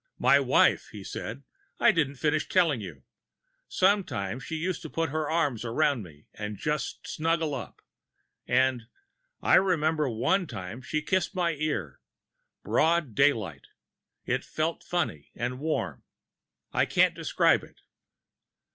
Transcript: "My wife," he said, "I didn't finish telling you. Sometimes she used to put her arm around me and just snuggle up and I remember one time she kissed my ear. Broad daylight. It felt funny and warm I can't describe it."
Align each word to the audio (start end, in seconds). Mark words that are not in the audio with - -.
"My 0.17 0.39
wife," 0.39 0.87
he 0.91 1.03
said, 1.03 1.43
"I 1.79 1.91
didn't 1.91 2.15
finish 2.15 2.49
telling 2.49 2.81
you. 2.81 3.03
Sometimes 3.67 4.43
she 4.43 4.55
used 4.55 4.81
to 4.81 4.89
put 4.89 5.11
her 5.11 5.29
arm 5.29 5.59
around 5.63 6.01
me 6.01 6.25
and 6.33 6.57
just 6.57 7.05
snuggle 7.07 7.53
up 7.53 7.83
and 8.47 8.87
I 9.43 9.53
remember 9.57 10.09
one 10.09 10.47
time 10.47 10.81
she 10.81 11.03
kissed 11.03 11.35
my 11.35 11.51
ear. 11.51 11.99
Broad 12.63 13.13
daylight. 13.13 13.67
It 14.25 14.43
felt 14.43 14.83
funny 14.83 15.29
and 15.35 15.59
warm 15.59 16.01
I 16.73 16.87
can't 16.87 17.13
describe 17.13 17.63
it." 17.63 17.81